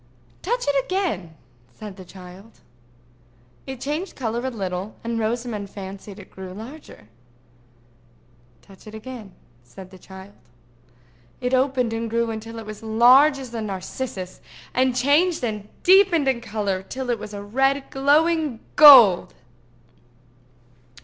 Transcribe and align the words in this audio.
"Touch 0.41 0.65
it 0.67 0.83
again," 0.85 1.35
said 1.77 1.95
the 1.95 2.03
child. 2.03 2.61
It 3.67 3.79
changed 3.79 4.15
color 4.15 4.43
a 4.43 4.49
little, 4.49 4.95
and 5.03 5.19
Rosamond 5.19 5.69
fancied 5.69 6.17
it 6.17 6.31
grew 6.31 6.55
larger. 6.55 7.07
"Touch 8.63 8.87
it 8.87 8.95
again," 8.95 9.31
said 9.63 9.91
the 9.91 9.99
child. 9.99 10.33
It 11.39 11.53
opened 11.53 11.93
and 11.93 12.09
grew 12.09 12.31
until 12.31 12.57
it 12.57 12.65
was 12.65 12.77
as 12.77 12.83
large 12.83 13.37
as 13.37 13.53
a 13.53 13.61
narcissus, 13.61 14.41
and 14.73 14.95
changed 14.95 15.43
and 15.43 15.69
deepened 15.83 16.27
in 16.27 16.41
color 16.41 16.81
till 16.81 17.11
it 17.11 17.19
was 17.19 17.35
a 17.35 17.43
red 17.43 17.91
glowing 17.91 18.59
gold. 18.75 19.35